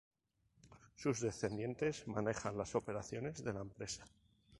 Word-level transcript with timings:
Sus 0.95 1.19
descendientes 1.21 2.07
manejan 2.07 2.57
las 2.57 2.73
operaciones 2.73 3.43
de 3.43 3.53
la 3.53 3.61
empresa. 3.61 4.03